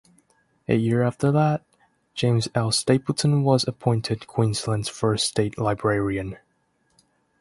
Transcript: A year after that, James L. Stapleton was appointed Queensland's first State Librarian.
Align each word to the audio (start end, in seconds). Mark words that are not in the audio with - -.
A 0.67 0.73
year 0.75 1.03
after 1.03 1.31
that, 1.31 1.63
James 2.15 2.47
L. 2.55 2.71
Stapleton 2.71 3.43
was 3.43 3.67
appointed 3.67 4.25
Queensland's 4.25 4.89
first 4.89 5.27
State 5.27 5.59
Librarian. 5.59 6.37